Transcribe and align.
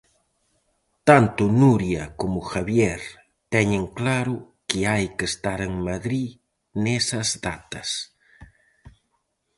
Tanto 1.07 1.43
Nuria 1.61 2.03
como 2.19 2.39
Javier 2.51 3.01
teñen 3.53 3.83
claro 3.99 4.35
que 4.69 4.79
hai 4.91 5.05
que 5.17 5.25
estar 5.33 5.59
en 5.67 5.73
Madrid 5.89 6.29
nesas 6.83 7.29
datas. 7.45 7.89